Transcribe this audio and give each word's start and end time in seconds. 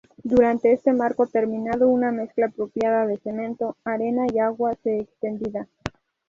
Durante 0.23 0.71
este 0.73 0.93
marco 0.93 1.27
terminado, 1.27 1.87
una 1.87 2.11
mezcla 2.11 2.47
apropiada 2.47 3.05
de 3.05 3.19
cemento, 3.19 3.77
arena 3.85 4.25
y 4.33 4.39
agua 4.39 4.73
se 4.81 4.97
extendida. 4.97 5.67